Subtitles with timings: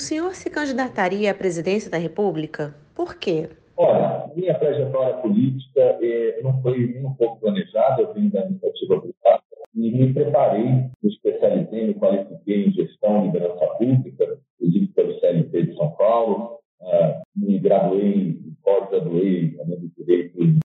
[0.00, 2.74] senhor se candidataria à presidência da República?
[2.94, 3.48] Por quê?
[3.76, 9.00] Olha, minha trajetória política eh, não foi nem um pouco planejada, eu vim da iniciativa
[9.00, 9.42] privada
[9.74, 15.62] e me preparei, me especializei, me qualifiquei em gestão e liderança pública, inclusive pelo CLT
[15.62, 20.58] de São Paulo, uh, me graduei, pós-graduei, além do direito em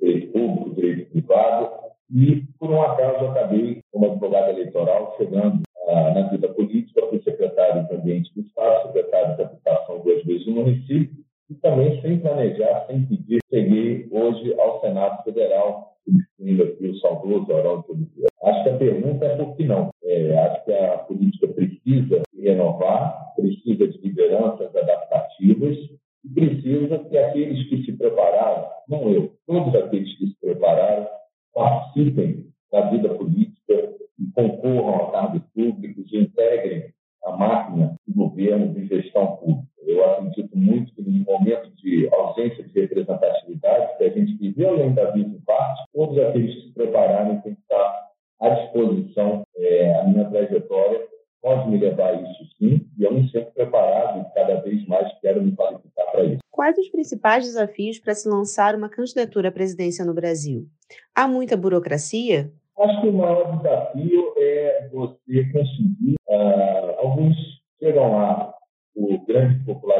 [0.00, 1.70] direito público, direito privado,
[2.12, 6.48] e por um acaso acabei como advogado eleitoral chegando uh, na vida
[7.68, 11.18] política, fui secretário de Ambiente do Estado, secretário de Habitação duas vezes no município,
[11.50, 17.52] e também sem planejar, sem pedir, cheguei hoje ao Senado Federal, substituindo aqui o saudoso
[17.52, 18.28] Haroldo Oliveira.
[18.42, 19.90] Acho que a pergunta é por que não.
[20.04, 25.76] É, acho que a política precisa renovar, precisa de lideranças adaptativas
[26.24, 31.06] e precisa que aqueles que se prepararam, não eu, todos aqueles que se prepararam,
[31.54, 36.92] participem da vida política e concorram a cargos públicos e integrem
[41.28, 46.18] momento de ausência de representatividade, que a gente viveu além da vida em parte, todos
[46.18, 48.08] aqueles que se prepararem têm que estar
[48.40, 49.42] à disposição.
[49.56, 51.06] É, a minha trajetória
[51.42, 55.08] pode me levar a isso sim, e eu me sinto preparado e cada vez mais
[55.20, 56.38] quero me qualificar para isso.
[56.50, 60.66] Quais os principais desafios para se lançar uma candidatura à presidência no Brasil?
[61.14, 62.50] Há muita burocracia?
[62.78, 66.16] Acho que o maior desafio é você conseguir.
[66.28, 67.36] Uh, alguns
[67.80, 68.54] chegam lá
[68.94, 69.97] por grande popularidade,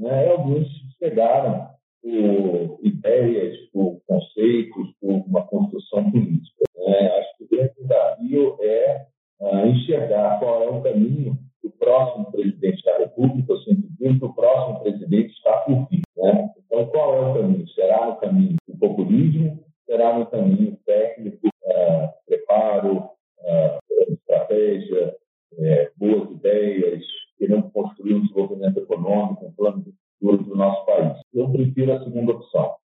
[0.00, 0.26] né?
[0.26, 0.66] e alguns
[0.98, 1.68] chegaram
[2.02, 6.64] por ideias, por conceitos, por uma construção política.
[6.76, 7.18] Né?
[7.18, 9.06] Acho que o grande desafio é
[9.40, 14.32] uh, enxergar qual é o caminho do próximo presidente da República, eu sempre que o
[14.32, 16.02] próximo presidente está por vir.
[16.16, 16.50] Né?
[16.64, 17.68] Então, qual é o caminho?
[17.68, 19.62] Será no caminho do populismo?
[19.86, 25.16] Será no caminho técnico, uh, preparo, uh, estratégia,
[25.52, 27.02] uh, boas ideias,
[27.38, 31.18] querendo construir um desenvolvimento econômico, um plano de futuro do nosso país?
[31.34, 32.79] Eu prefiro a segunda opção.